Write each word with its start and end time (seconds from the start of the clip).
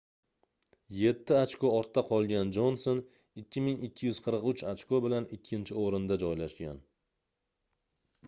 yetti 0.99 1.35
ochko 1.39 1.69
ortda 1.81 2.01
qolgan 2.07 2.53
jonson 2.55 3.01
2243 3.41 4.65
ochko 4.71 5.01
bilan 5.07 5.27
ikkinchi 5.37 5.75
oʻrinda 5.83 6.17
joylashgan 6.23 6.81